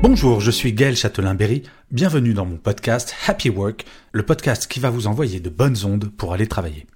Bonjour, 0.00 0.40
je 0.40 0.52
suis 0.52 0.72
Gaël 0.72 0.94
Châtelain-Berry. 0.94 1.64
Bienvenue 1.90 2.32
dans 2.32 2.46
mon 2.46 2.56
podcast 2.56 3.16
Happy 3.26 3.50
Work, 3.50 3.84
le 4.12 4.24
podcast 4.24 4.68
qui 4.68 4.78
va 4.78 4.90
vous 4.90 5.08
envoyer 5.08 5.40
de 5.40 5.50
bonnes 5.50 5.84
ondes 5.84 6.08
pour 6.16 6.32
aller 6.32 6.46
travailler. 6.46 6.86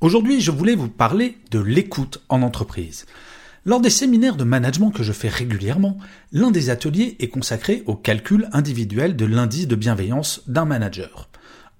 Aujourd'hui, 0.00 0.40
je 0.40 0.52
voulais 0.52 0.76
vous 0.76 0.88
parler 0.88 1.36
de 1.50 1.58
l'écoute 1.58 2.22
en 2.28 2.42
entreprise. 2.42 3.06
Lors 3.64 3.80
des 3.80 3.90
séminaires 3.90 4.36
de 4.36 4.44
management 4.44 4.92
que 4.92 5.02
je 5.02 5.12
fais 5.12 5.28
régulièrement, 5.28 5.98
l'un 6.30 6.52
des 6.52 6.70
ateliers 6.70 7.16
est 7.18 7.28
consacré 7.28 7.82
au 7.86 7.96
calcul 7.96 8.48
individuel 8.52 9.16
de 9.16 9.26
l'indice 9.26 9.66
de 9.66 9.74
bienveillance 9.74 10.42
d'un 10.46 10.64
manager. 10.64 11.28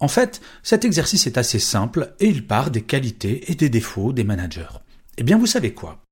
En 0.00 0.08
fait, 0.08 0.40
cet 0.64 0.84
exercice 0.84 1.28
est 1.28 1.38
assez 1.38 1.60
simple 1.60 2.14
et 2.18 2.26
il 2.26 2.48
part 2.48 2.72
des 2.72 2.82
qualités 2.82 3.48
et 3.48 3.54
des 3.54 3.68
défauts 3.68 4.12
des 4.12 4.24
managers. 4.24 4.80
Eh 5.18 5.22
bien, 5.22 5.38
vous 5.38 5.46
savez 5.46 5.72
quoi? 5.72 6.03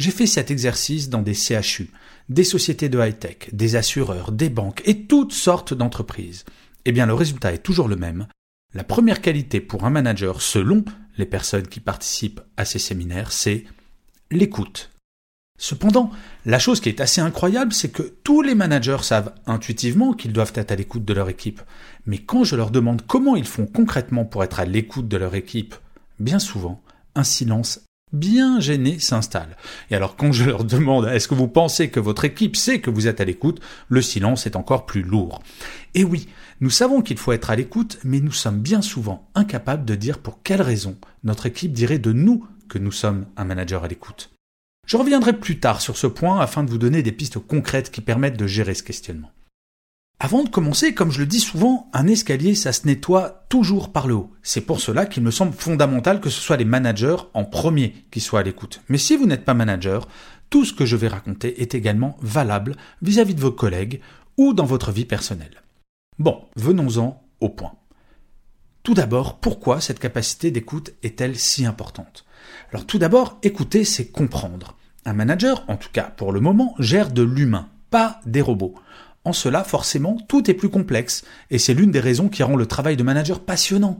J'ai 0.00 0.12
fait 0.12 0.26
cet 0.26 0.50
exercice 0.50 1.10
dans 1.10 1.20
des 1.20 1.34
CHU, 1.34 1.90
des 2.30 2.42
sociétés 2.42 2.88
de 2.88 2.98
high-tech, 2.98 3.52
des 3.52 3.76
assureurs, 3.76 4.32
des 4.32 4.48
banques 4.48 4.80
et 4.86 5.04
toutes 5.04 5.34
sortes 5.34 5.74
d'entreprises. 5.74 6.46
Eh 6.86 6.92
bien, 6.92 7.04
le 7.04 7.12
résultat 7.12 7.52
est 7.52 7.62
toujours 7.62 7.86
le 7.86 7.96
même. 7.96 8.26
La 8.72 8.82
première 8.82 9.20
qualité 9.20 9.60
pour 9.60 9.84
un 9.84 9.90
manager, 9.90 10.40
selon 10.40 10.86
les 11.18 11.26
personnes 11.26 11.66
qui 11.66 11.80
participent 11.80 12.40
à 12.56 12.64
ces 12.64 12.78
séminaires, 12.78 13.30
c'est 13.30 13.66
l'écoute. 14.30 14.90
Cependant, 15.58 16.10
la 16.46 16.58
chose 16.58 16.80
qui 16.80 16.88
est 16.88 17.02
assez 17.02 17.20
incroyable, 17.20 17.74
c'est 17.74 17.92
que 17.92 18.14
tous 18.24 18.40
les 18.40 18.54
managers 18.54 19.02
savent 19.02 19.34
intuitivement 19.44 20.14
qu'ils 20.14 20.32
doivent 20.32 20.54
être 20.54 20.72
à 20.72 20.76
l'écoute 20.76 21.04
de 21.04 21.12
leur 21.12 21.28
équipe. 21.28 21.60
Mais 22.06 22.16
quand 22.16 22.44
je 22.44 22.56
leur 22.56 22.70
demande 22.70 23.02
comment 23.06 23.36
ils 23.36 23.46
font 23.46 23.66
concrètement 23.66 24.24
pour 24.24 24.44
être 24.44 24.60
à 24.60 24.64
l'écoute 24.64 25.08
de 25.08 25.18
leur 25.18 25.34
équipe, 25.34 25.74
bien 26.18 26.38
souvent, 26.38 26.80
un 27.14 27.24
silence 27.24 27.82
bien 28.12 28.60
gêné 28.60 28.98
s'installe. 28.98 29.56
Et 29.90 29.94
alors 29.94 30.16
quand 30.16 30.32
je 30.32 30.44
leur 30.44 30.64
demande 30.64 31.06
est-ce 31.06 31.28
que 31.28 31.34
vous 31.34 31.48
pensez 31.48 31.90
que 31.90 32.00
votre 32.00 32.24
équipe 32.24 32.56
sait 32.56 32.80
que 32.80 32.90
vous 32.90 33.06
êtes 33.06 33.20
à 33.20 33.24
l'écoute, 33.24 33.60
le 33.88 34.02
silence 34.02 34.46
est 34.46 34.56
encore 34.56 34.86
plus 34.86 35.02
lourd. 35.02 35.42
Et 35.94 36.04
oui, 36.04 36.28
nous 36.60 36.70
savons 36.70 37.02
qu'il 37.02 37.18
faut 37.18 37.32
être 37.32 37.50
à 37.50 37.56
l'écoute, 37.56 37.98
mais 38.04 38.20
nous 38.20 38.32
sommes 38.32 38.60
bien 38.60 38.82
souvent 38.82 39.28
incapables 39.34 39.84
de 39.84 39.94
dire 39.94 40.18
pour 40.18 40.42
quelle 40.42 40.62
raison 40.62 40.96
notre 41.24 41.46
équipe 41.46 41.72
dirait 41.72 41.98
de 41.98 42.12
nous 42.12 42.46
que 42.68 42.78
nous 42.78 42.92
sommes 42.92 43.26
un 43.36 43.44
manager 43.44 43.84
à 43.84 43.88
l'écoute. 43.88 44.30
Je 44.86 44.96
reviendrai 44.96 45.32
plus 45.32 45.60
tard 45.60 45.80
sur 45.80 45.96
ce 45.96 46.06
point 46.06 46.40
afin 46.40 46.64
de 46.64 46.70
vous 46.70 46.78
donner 46.78 47.02
des 47.02 47.12
pistes 47.12 47.38
concrètes 47.38 47.90
qui 47.90 48.00
permettent 48.00 48.38
de 48.38 48.46
gérer 48.46 48.74
ce 48.74 48.82
questionnement. 48.82 49.30
Avant 50.22 50.44
de 50.44 50.50
commencer, 50.50 50.92
comme 50.92 51.10
je 51.10 51.20
le 51.20 51.26
dis 51.26 51.40
souvent, 51.40 51.88
un 51.94 52.06
escalier, 52.06 52.54
ça 52.54 52.74
se 52.74 52.86
nettoie 52.86 53.46
toujours 53.48 53.90
par 53.90 54.06
le 54.06 54.12
haut. 54.12 54.30
C'est 54.42 54.60
pour 54.60 54.78
cela 54.78 55.06
qu'il 55.06 55.22
me 55.22 55.30
semble 55.30 55.54
fondamental 55.54 56.20
que 56.20 56.28
ce 56.28 56.42
soit 56.42 56.58
les 56.58 56.66
managers 56.66 57.16
en 57.32 57.46
premier 57.46 58.04
qui 58.10 58.20
soient 58.20 58.40
à 58.40 58.42
l'écoute. 58.42 58.82
Mais 58.90 58.98
si 58.98 59.16
vous 59.16 59.24
n'êtes 59.24 59.46
pas 59.46 59.54
manager, 59.54 60.06
tout 60.50 60.66
ce 60.66 60.74
que 60.74 60.84
je 60.84 60.96
vais 60.96 61.08
raconter 61.08 61.62
est 61.62 61.74
également 61.74 62.18
valable 62.20 62.76
vis-à-vis 63.00 63.34
de 63.34 63.40
vos 63.40 63.50
collègues 63.50 64.02
ou 64.36 64.52
dans 64.52 64.66
votre 64.66 64.92
vie 64.92 65.06
personnelle. 65.06 65.62
Bon, 66.18 66.44
venons-en 66.54 67.22
au 67.40 67.48
point. 67.48 67.72
Tout 68.82 68.92
d'abord, 68.92 69.40
pourquoi 69.40 69.80
cette 69.80 70.00
capacité 70.00 70.50
d'écoute 70.50 70.92
est-elle 71.02 71.38
si 71.38 71.64
importante? 71.64 72.26
Alors 72.72 72.84
tout 72.84 72.98
d'abord, 72.98 73.38
écouter, 73.42 73.86
c'est 73.86 74.10
comprendre. 74.10 74.76
Un 75.06 75.14
manager, 75.14 75.64
en 75.68 75.76
tout 75.76 75.88
cas 75.90 76.12
pour 76.14 76.30
le 76.30 76.40
moment, 76.40 76.74
gère 76.78 77.10
de 77.10 77.22
l'humain, 77.22 77.70
pas 77.88 78.20
des 78.26 78.42
robots. 78.42 78.74
En 79.24 79.32
cela, 79.32 79.64
forcément, 79.64 80.16
tout 80.28 80.50
est 80.50 80.54
plus 80.54 80.70
complexe, 80.70 81.24
et 81.50 81.58
c'est 81.58 81.74
l'une 81.74 81.90
des 81.90 82.00
raisons 82.00 82.28
qui 82.28 82.42
rend 82.42 82.56
le 82.56 82.66
travail 82.66 82.96
de 82.96 83.02
manager 83.02 83.40
passionnant. 83.40 83.98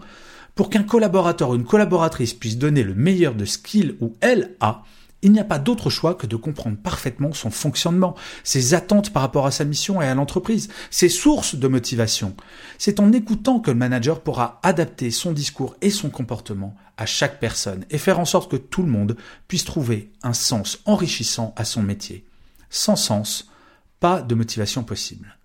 Pour 0.55 0.71
qu'un 0.71 0.83
collaborateur 0.83 1.51
ou 1.51 1.55
une 1.55 1.65
collaboratrice 1.65 2.35
puisse 2.35 2.59
donner 2.59 2.83
le 2.83 2.95
meilleur 2.95 3.35
de 3.35 3.45
ce 3.45 3.59
qu'il 3.59 3.97
ou 4.01 4.17
elle 4.21 4.57
a, 4.61 4.83
il 5.23 5.33
n'y 5.33 5.41
a 5.41 5.45
pas 5.45 5.59
d'autre 5.59 5.91
choix 5.91 6.15
que 6.15 6.27
de 6.27 6.37
comprendre 6.37 6.79
parfaitement 6.79 7.33
son 7.33 7.51
fonctionnement, 7.51 8.15
ses 8.43 8.73
attentes 8.73 9.13
par 9.13 9.23
rapport 9.23 9.47
à 9.47 9.51
sa 9.51 9.65
mission 9.65 10.01
et 10.01 10.07
à 10.07 10.15
l'entreprise, 10.15 10.71
ses 10.91 11.11
sources 11.11 11.55
de 11.55 11.69
motivation. 11.69 12.35
C'est 12.79 13.01
en 13.01 13.13
écoutant 13.13 13.61
que 13.61 13.71
le 13.71 13.77
manager 13.77 14.21
pourra 14.21 14.61
adapter 14.63 15.11
son 15.11 15.33
discours 15.33 15.77
et 15.83 15.91
son 15.91 16.09
comportement 16.09 16.75
à 16.97 17.05
chaque 17.05 17.39
personne 17.41 17.85
et 17.91 17.99
faire 17.99 18.19
en 18.19 18.25
sorte 18.25 18.51
que 18.51 18.57
tout 18.57 18.83
le 18.83 18.89
monde 18.89 19.17
puisse 19.49 19.65
trouver 19.65 20.11
un 20.23 20.33
sens 20.33 20.79
enrichissant 20.87 21.53
à 21.57 21.65
son 21.65 21.83
métier. 21.83 22.25
Sans 22.71 22.97
sens, 22.97 23.50
pas 24.00 24.22
de 24.22 24.34
motivation 24.34 24.83
possible. 24.83 25.37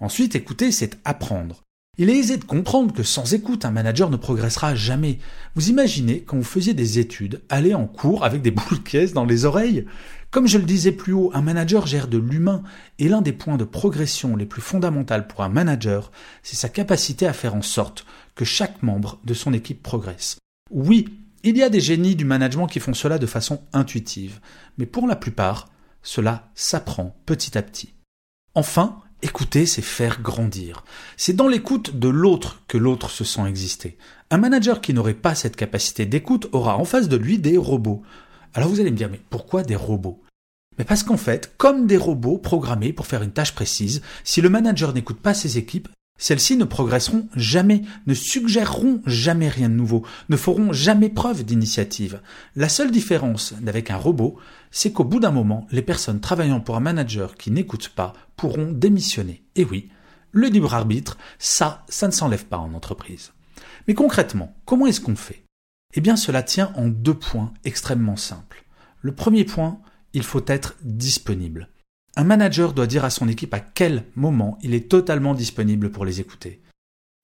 Ensuite, 0.00 0.34
écouter, 0.34 0.72
c'est 0.72 0.98
apprendre. 1.04 1.62
Il 1.98 2.08
est 2.08 2.16
aisé 2.16 2.38
de 2.38 2.44
comprendre 2.44 2.94
que 2.94 3.02
sans 3.02 3.34
écoute, 3.34 3.66
un 3.66 3.70
manager 3.70 4.08
ne 4.08 4.16
progressera 4.16 4.74
jamais. 4.74 5.18
Vous 5.54 5.68
imaginez, 5.68 6.22
quand 6.22 6.38
vous 6.38 6.42
faisiez 6.42 6.72
des 6.72 6.98
études, 6.98 7.42
aller 7.50 7.74
en 7.74 7.86
cours 7.86 8.24
avec 8.24 8.40
des 8.40 8.50
boules 8.50 8.82
caisses 8.82 9.12
dans 9.12 9.26
les 9.26 9.44
oreilles? 9.44 9.84
Comme 10.30 10.46
je 10.46 10.56
le 10.56 10.64
disais 10.64 10.92
plus 10.92 11.12
haut, 11.12 11.30
un 11.34 11.42
manager 11.42 11.86
gère 11.86 12.08
de 12.08 12.16
l'humain, 12.16 12.62
et 12.98 13.08
l'un 13.08 13.20
des 13.20 13.32
points 13.32 13.58
de 13.58 13.64
progression 13.64 14.36
les 14.36 14.46
plus 14.46 14.62
fondamentaux 14.62 15.22
pour 15.28 15.42
un 15.42 15.48
manager, 15.48 16.10
c'est 16.42 16.56
sa 16.56 16.68
capacité 16.68 17.26
à 17.26 17.34
faire 17.34 17.54
en 17.54 17.62
sorte 17.62 18.06
que 18.34 18.46
chaque 18.46 18.82
membre 18.82 19.20
de 19.24 19.34
son 19.34 19.52
équipe 19.52 19.82
progresse. 19.82 20.38
Oui, 20.70 21.06
il 21.42 21.56
y 21.56 21.62
a 21.62 21.68
des 21.68 21.80
génies 21.80 22.16
du 22.16 22.24
management 22.24 22.68
qui 22.68 22.80
font 22.80 22.94
cela 22.94 23.18
de 23.18 23.26
façon 23.26 23.60
intuitive, 23.72 24.40
mais 24.78 24.86
pour 24.86 25.06
la 25.06 25.16
plupart, 25.16 25.68
cela 26.02 26.50
s'apprend 26.54 27.16
petit 27.26 27.56
à 27.56 27.62
petit. 27.62 27.94
Enfin, 28.54 29.02
Écouter, 29.22 29.66
c'est 29.66 29.82
faire 29.82 30.22
grandir. 30.22 30.82
C'est 31.18 31.34
dans 31.36 31.46
l'écoute 31.46 31.98
de 31.98 32.08
l'autre 32.08 32.62
que 32.68 32.78
l'autre 32.78 33.10
se 33.10 33.22
sent 33.22 33.46
exister. 33.46 33.98
Un 34.30 34.38
manager 34.38 34.80
qui 34.80 34.94
n'aurait 34.94 35.12
pas 35.12 35.34
cette 35.34 35.56
capacité 35.56 36.06
d'écoute 36.06 36.48
aura 36.52 36.78
en 36.78 36.86
face 36.86 37.08
de 37.08 37.16
lui 37.18 37.38
des 37.38 37.58
robots. 37.58 38.02
Alors 38.54 38.70
vous 38.70 38.80
allez 38.80 38.90
me 38.90 38.96
dire, 38.96 39.10
mais 39.10 39.20
pourquoi 39.28 39.62
des 39.62 39.76
robots? 39.76 40.22
Mais 40.78 40.84
parce 40.84 41.02
qu'en 41.02 41.18
fait, 41.18 41.52
comme 41.58 41.86
des 41.86 41.98
robots 41.98 42.38
programmés 42.38 42.94
pour 42.94 43.06
faire 43.06 43.22
une 43.22 43.32
tâche 43.32 43.54
précise, 43.54 44.00
si 44.24 44.40
le 44.40 44.48
manager 44.48 44.94
n'écoute 44.94 45.20
pas 45.20 45.34
ses 45.34 45.58
équipes, 45.58 45.88
celles-ci 46.20 46.56
ne 46.58 46.64
progresseront 46.64 47.26
jamais, 47.34 47.80
ne 48.06 48.12
suggéreront 48.12 49.00
jamais 49.06 49.48
rien 49.48 49.70
de 49.70 49.74
nouveau, 49.74 50.04
ne 50.28 50.36
feront 50.36 50.72
jamais 50.72 51.08
preuve 51.08 51.44
d'initiative. 51.44 52.20
La 52.54 52.68
seule 52.68 52.90
différence 52.90 53.54
avec 53.66 53.90
un 53.90 53.96
robot, 53.96 54.36
c'est 54.70 54.92
qu'au 54.92 55.04
bout 55.04 55.18
d'un 55.18 55.30
moment, 55.30 55.66
les 55.70 55.80
personnes 55.80 56.20
travaillant 56.20 56.60
pour 56.60 56.76
un 56.76 56.80
manager 56.80 57.36
qui 57.36 57.50
n'écoute 57.50 57.88
pas 57.88 58.12
pourront 58.36 58.70
démissionner. 58.70 59.42
Et 59.56 59.64
oui, 59.64 59.88
le 60.30 60.48
libre 60.48 60.74
arbitre, 60.74 61.16
ça, 61.38 61.86
ça 61.88 62.06
ne 62.06 62.12
s'enlève 62.12 62.44
pas 62.44 62.58
en 62.58 62.74
entreprise. 62.74 63.32
Mais 63.88 63.94
concrètement, 63.94 64.54
comment 64.66 64.86
est-ce 64.86 65.00
qu'on 65.00 65.16
fait? 65.16 65.42
Eh 65.94 66.02
bien, 66.02 66.16
cela 66.16 66.42
tient 66.42 66.70
en 66.76 66.88
deux 66.88 67.14
points 67.14 67.54
extrêmement 67.64 68.16
simples. 68.16 68.64
Le 69.00 69.14
premier 69.14 69.44
point, 69.44 69.80
il 70.12 70.22
faut 70.22 70.44
être 70.46 70.76
disponible. 70.82 71.70
Un 72.16 72.24
manager 72.24 72.72
doit 72.72 72.86
dire 72.86 73.04
à 73.04 73.10
son 73.10 73.28
équipe 73.28 73.54
à 73.54 73.60
quel 73.60 74.04
moment 74.16 74.58
il 74.62 74.74
est 74.74 74.88
totalement 74.90 75.34
disponible 75.34 75.90
pour 75.90 76.04
les 76.04 76.20
écouter. 76.20 76.60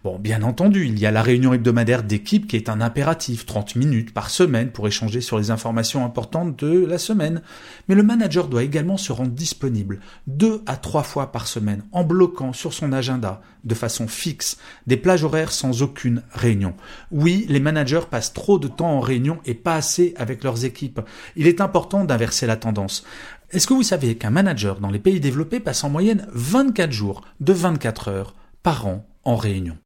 Bon, 0.04 0.20
bien 0.20 0.42
entendu, 0.44 0.86
il 0.86 1.00
y 1.00 1.06
a 1.06 1.10
la 1.10 1.22
réunion 1.22 1.52
hebdomadaire 1.52 2.04
d'équipe 2.04 2.46
qui 2.46 2.54
est 2.54 2.68
un 2.68 2.80
impératif, 2.80 3.44
30 3.44 3.74
minutes 3.74 4.14
par 4.14 4.30
semaine 4.30 4.70
pour 4.70 4.86
échanger 4.86 5.20
sur 5.20 5.36
les 5.36 5.50
informations 5.50 6.04
importantes 6.04 6.56
de 6.62 6.86
la 6.86 6.98
semaine. 6.98 7.42
Mais 7.88 7.96
le 7.96 8.04
manager 8.04 8.46
doit 8.46 8.62
également 8.62 8.98
se 8.98 9.10
rendre 9.10 9.32
disponible 9.32 9.98
deux 10.28 10.62
à 10.66 10.76
trois 10.76 11.02
fois 11.02 11.32
par 11.32 11.48
semaine 11.48 11.82
en 11.90 12.04
bloquant 12.04 12.52
sur 12.52 12.72
son 12.72 12.92
agenda 12.92 13.40
de 13.64 13.74
façon 13.74 14.06
fixe 14.06 14.58
des 14.86 14.96
plages 14.96 15.24
horaires 15.24 15.50
sans 15.50 15.82
aucune 15.82 16.22
réunion. 16.30 16.74
Oui, 17.10 17.44
les 17.48 17.58
managers 17.58 18.06
passent 18.08 18.32
trop 18.32 18.60
de 18.60 18.68
temps 18.68 18.92
en 18.92 19.00
réunion 19.00 19.40
et 19.44 19.54
pas 19.54 19.74
assez 19.74 20.14
avec 20.18 20.44
leurs 20.44 20.64
équipes. 20.64 21.00
Il 21.34 21.48
est 21.48 21.60
important 21.60 22.04
d'inverser 22.04 22.46
la 22.46 22.56
tendance. 22.56 23.04
Est-ce 23.50 23.68
que 23.68 23.74
vous 23.74 23.84
savez 23.84 24.16
qu'un 24.16 24.30
manager 24.30 24.80
dans 24.80 24.90
les 24.90 24.98
pays 24.98 25.20
développés 25.20 25.60
passe 25.60 25.84
en 25.84 25.90
moyenne 25.90 26.26
24 26.32 26.90
jours 26.90 27.22
de 27.38 27.52
24 27.52 28.08
heures 28.08 28.34
par 28.64 28.86
an 28.86 29.06
en 29.22 29.36
réunion? 29.36 29.78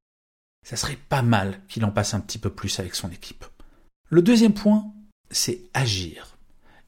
Ça 0.67 0.77
serait 0.77 0.99
pas 1.09 1.21
mal 1.21 1.61
qu'il 1.69 1.85
en 1.85 1.91
passe 1.91 2.15
un 2.15 2.21
petit 2.21 2.39
peu 2.39 2.49
plus 2.49 2.81
avec 2.81 2.95
son 2.95 3.11
équipe. 3.11 3.45
Le 4.09 4.23
deuxième 4.23 4.55
point, 4.55 4.87
c'est 5.31 5.61
agir. 5.75 6.39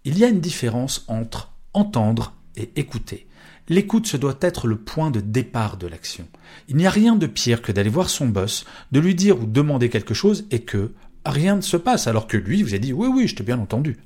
Il 0.04 0.18
y 0.18 0.24
a 0.24 0.28
une 0.28 0.40
différence 0.40 1.04
entre 1.08 1.52
entendre 1.74 2.34
et 2.56 2.70
écouter. 2.76 3.26
L'écoute, 3.68 4.06
ce 4.06 4.16
doit 4.16 4.38
être 4.40 4.66
le 4.66 4.76
point 4.76 5.10
de 5.10 5.20
départ 5.20 5.76
de 5.76 5.86
l'action. 5.86 6.26
Il 6.68 6.76
n'y 6.76 6.86
a 6.86 6.90
rien 6.90 7.16
de 7.16 7.26
pire 7.26 7.62
que 7.62 7.70
d'aller 7.70 7.90
voir 7.90 8.08
son 8.08 8.26
boss, 8.26 8.64
de 8.92 9.00
lui 9.00 9.14
dire 9.14 9.40
ou 9.40 9.46
demander 9.46 9.90
quelque 9.90 10.14
chose 10.14 10.46
et 10.50 10.62
que 10.62 10.92
rien 11.24 11.56
ne 11.56 11.60
se 11.60 11.76
passe 11.76 12.06
alors 12.06 12.26
que 12.26 12.38
lui 12.38 12.62
vous 12.62 12.74
a 12.74 12.78
dit 12.78 12.94
oui 12.94 13.08
oui, 13.08 13.28
je 13.28 13.36
t'ai 13.36 13.44
bien 13.44 13.58
entendu. 13.58 13.98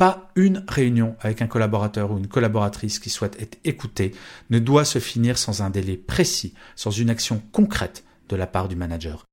Pas 0.00 0.32
une 0.34 0.64
réunion 0.66 1.14
avec 1.20 1.42
un 1.42 1.46
collaborateur 1.46 2.10
ou 2.10 2.16
une 2.16 2.26
collaboratrice 2.26 2.98
qui 2.98 3.10
souhaite 3.10 3.38
être 3.38 3.58
écoutée 3.64 4.14
ne 4.48 4.58
doit 4.58 4.86
se 4.86 4.98
finir 4.98 5.36
sans 5.36 5.60
un 5.60 5.68
délai 5.68 5.98
précis, 5.98 6.54
sans 6.74 6.90
une 6.90 7.10
action 7.10 7.42
concrète 7.52 8.02
de 8.30 8.36
la 8.36 8.46
part 8.46 8.68
du 8.68 8.76
manager. 8.76 9.26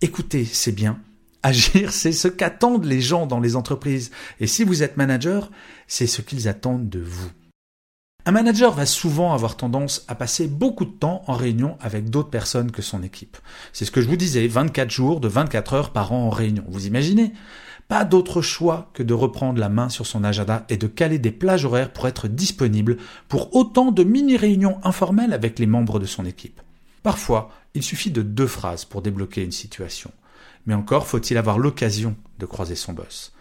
Écouter, 0.00 0.46
c'est 0.46 0.72
bien. 0.72 0.98
Agir, 1.42 1.92
c'est 1.92 2.12
ce 2.12 2.28
qu'attendent 2.28 2.86
les 2.86 3.02
gens 3.02 3.26
dans 3.26 3.38
les 3.38 3.54
entreprises. 3.54 4.12
Et 4.40 4.46
si 4.46 4.64
vous 4.64 4.82
êtes 4.82 4.96
manager, 4.96 5.50
c'est 5.88 6.06
ce 6.06 6.22
qu'ils 6.22 6.48
attendent 6.48 6.88
de 6.88 7.00
vous. 7.00 7.30
Un 8.26 8.32
manager 8.32 8.72
va 8.72 8.86
souvent 8.86 9.34
avoir 9.34 9.54
tendance 9.54 10.02
à 10.08 10.14
passer 10.14 10.46
beaucoup 10.46 10.86
de 10.86 10.90
temps 10.90 11.22
en 11.26 11.34
réunion 11.34 11.76
avec 11.80 12.08
d'autres 12.08 12.30
personnes 12.30 12.70
que 12.70 12.80
son 12.80 13.02
équipe. 13.02 13.36
C'est 13.74 13.84
ce 13.84 13.90
que 13.90 14.00
je 14.00 14.08
vous 14.08 14.16
disais, 14.16 14.46
24 14.46 14.90
jours 14.90 15.20
de 15.20 15.28
24 15.28 15.74
heures 15.74 15.90
par 15.90 16.12
an 16.12 16.28
en 16.28 16.30
réunion. 16.30 16.64
Vous 16.68 16.86
imaginez? 16.86 17.34
Pas 17.86 18.06
d'autre 18.06 18.40
choix 18.40 18.90
que 18.94 19.02
de 19.02 19.12
reprendre 19.12 19.60
la 19.60 19.68
main 19.68 19.90
sur 19.90 20.06
son 20.06 20.24
agenda 20.24 20.64
et 20.70 20.78
de 20.78 20.86
caler 20.86 21.18
des 21.18 21.32
plages 21.32 21.66
horaires 21.66 21.92
pour 21.92 22.08
être 22.08 22.26
disponible 22.26 22.96
pour 23.28 23.54
autant 23.54 23.92
de 23.92 24.04
mini-réunions 24.04 24.78
informelles 24.84 25.34
avec 25.34 25.58
les 25.58 25.66
membres 25.66 25.98
de 25.98 26.06
son 26.06 26.24
équipe. 26.24 26.62
Parfois, 27.02 27.50
il 27.74 27.82
suffit 27.82 28.10
de 28.10 28.22
deux 28.22 28.46
phrases 28.46 28.86
pour 28.86 29.02
débloquer 29.02 29.44
une 29.44 29.52
situation. 29.52 30.10
Mais 30.64 30.72
encore 30.72 31.06
faut-il 31.06 31.36
avoir 31.36 31.58
l'occasion 31.58 32.16
de 32.38 32.46
croiser 32.46 32.74
son 32.74 32.94
boss. 32.94 33.34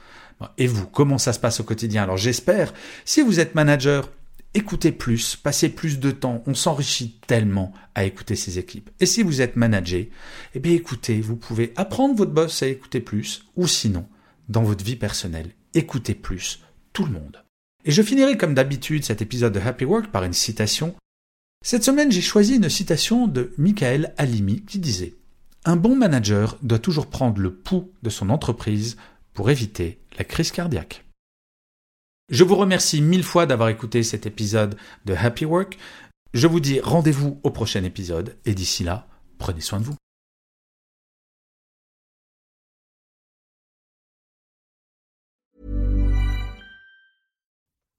Et 0.58 0.68
vous, 0.68 0.88
comment 0.88 1.18
ça 1.18 1.32
se 1.32 1.40
passe 1.40 1.62
au 1.62 1.64
quotidien? 1.64 2.04
Alors 2.04 2.18
j'espère, 2.18 2.74
si 3.06 3.22
vous 3.22 3.40
êtes 3.40 3.56
manager, 3.56 4.10
écoutez 4.54 4.92
plus, 4.92 5.36
passez 5.36 5.70
plus 5.70 6.00
de 6.00 6.12
temps, 6.12 6.44
on 6.46 6.54
s'enrichit 6.54 7.20
tellement 7.28 7.74
à 7.96 8.06
écouter 8.06 8.36
ses 8.36 8.60
équipes. 8.60 8.90
Et 9.00 9.06
si 9.06 9.24
vous 9.24 9.42
êtes 9.42 9.56
manager, 9.56 10.06
eh 10.54 10.60
bien 10.60 10.74
écoutez, 10.74 11.22
vous 11.22 11.36
pouvez 11.36 11.74
apprendre 11.76 12.16
votre 12.16 12.32
boss 12.32 12.64
à 12.64 12.68
écouter 12.68 13.00
plus, 13.00 13.46
ou 13.56 13.68
sinon, 13.68 14.08
dans 14.50 14.64
votre 14.64 14.84
vie 14.84 14.96
personnelle, 14.96 15.52
écoutez 15.74 16.16
plus 16.16 16.62
tout 16.94 17.06
le 17.06 17.12
monde. 17.12 17.44
Et 17.86 17.92
je 17.92 18.02
finirai 18.02 18.38
comme 18.38 18.54
d'habitude 18.54 19.04
cet 19.04 19.22
épisode 19.22 19.54
de 19.54 19.60
Happy 19.60 19.86
Work 19.86 20.08
par 20.12 20.24
une 20.24 20.34
citation. 20.34 20.96
Cette 21.66 21.84
semaine, 21.84 22.12
j'ai 22.12 22.22
choisi 22.22 22.56
une 22.56 22.70
citation 22.70 23.28
de 23.28 23.54
Michael 23.58 24.14
Halimi 24.18 24.64
qui 24.64 24.80
disait 24.80 25.16
Un 25.66 25.76
bon 25.76 25.96
manager 25.96 26.58
doit 26.62 26.80
toujours 26.80 27.08
prendre 27.08 27.42
le 27.42 27.54
pouls 27.54 27.92
de 28.04 28.10
son 28.10 28.30
entreprise 28.30 28.98
pour 29.34 29.50
éviter 29.50 30.00
la 30.18 30.24
crise 30.24 30.52
cardiaque. 30.52 31.04
Je 32.34 32.44
vous 32.44 32.56
remercie 32.56 33.00
mille 33.00 33.24
fois 33.24 33.46
d'avoir 33.46 33.70
écouté 33.70 34.02
cet 34.02 34.26
épisode 34.26 34.76
de 35.06 35.14
Happy 35.14 35.46
Work. 35.46 35.78
Je 36.34 36.48
vous 36.48 36.60
dis 36.60 36.80
rendez-vous 36.80 37.40
au 37.44 37.52
prochain 37.52 37.84
épisode 37.84 38.40
et 38.44 38.56
d'ici 38.56 38.84
là, 38.84 39.06
prenez 39.38 39.62
soin 39.62 39.80
de 39.80 39.86
vous. 39.86 39.96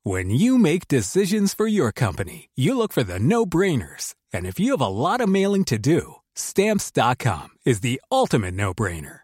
When 0.05 0.31
you 0.31 0.59
make 0.59 0.89
decisions 0.89 1.55
for 1.55 1.69
your 1.69 1.93
company, 1.93 2.49
you 2.57 2.77
look 2.77 2.93
for 2.93 3.05
the 3.05 3.21
no-brainers. 3.21 4.17
And 4.33 4.45
if 4.47 4.59
you 4.59 4.73
have 4.73 4.83
a 4.85 4.89
lot 4.89 5.21
of 5.21 5.29
mailing 5.29 5.65
to 5.67 5.79
do, 5.79 6.17
stamps.com 6.35 7.51
is 7.65 7.83
the 7.83 8.03
ultimate 8.11 8.55
no-brainer. 8.55 9.24